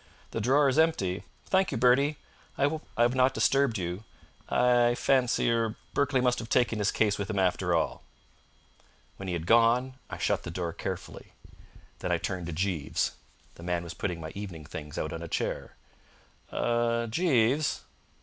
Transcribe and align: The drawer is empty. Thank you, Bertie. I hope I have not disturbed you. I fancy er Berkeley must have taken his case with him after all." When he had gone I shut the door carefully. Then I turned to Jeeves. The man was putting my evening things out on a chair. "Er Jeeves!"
The 0.31 0.41
drawer 0.41 0.67
is 0.67 0.79
empty. 0.79 1.25
Thank 1.45 1.71
you, 1.71 1.77
Bertie. 1.77 2.17
I 2.57 2.63
hope 2.67 2.83
I 2.97 3.03
have 3.03 3.13
not 3.13 3.35
disturbed 3.35 3.77
you. 3.77 4.03
I 4.49 4.95
fancy 4.95 5.51
er 5.51 5.75
Berkeley 5.93 6.21
must 6.21 6.39
have 6.39 6.49
taken 6.49 6.79
his 6.79 6.89
case 6.91 7.19
with 7.19 7.29
him 7.29 7.37
after 7.37 7.75
all." 7.75 8.01
When 9.17 9.27
he 9.27 9.33
had 9.35 9.45
gone 9.45 9.99
I 10.09 10.17
shut 10.17 10.41
the 10.41 10.49
door 10.49 10.73
carefully. 10.73 11.33
Then 11.99 12.11
I 12.11 12.17
turned 12.17 12.47
to 12.47 12.51
Jeeves. 12.51 13.11
The 13.53 13.61
man 13.61 13.83
was 13.83 13.93
putting 13.93 14.19
my 14.19 14.31
evening 14.33 14.65
things 14.65 14.97
out 14.97 15.13
on 15.13 15.21
a 15.21 15.27
chair. 15.27 15.75
"Er 16.51 17.05
Jeeves!" 17.07 17.81